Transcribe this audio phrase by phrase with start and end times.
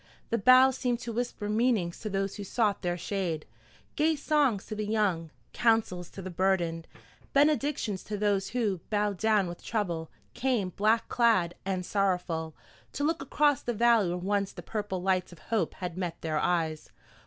[0.31, 3.45] The boughs seemed to whisper meanings to those who sought their shade,
[3.95, 6.87] gay songs to the young, counsels to the burdened,
[7.33, 12.55] benedictions to those who, bowed down with trouble, came, black clad and sorrowful,
[12.93, 16.39] to look across the valley where once the purple lights of hope had met their
[16.39, 16.89] eyes.